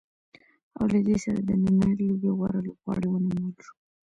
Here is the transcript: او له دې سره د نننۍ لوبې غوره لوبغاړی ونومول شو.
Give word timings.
او 0.77 0.83
له 0.93 0.99
دې 1.07 1.15
سره 1.23 1.39
د 1.47 1.49
نننۍ 1.63 1.97
لوبې 2.09 2.29
غوره 2.37 2.59
لوبغاړی 2.67 3.07
ونومول 3.09 3.55
شو. 3.65 3.73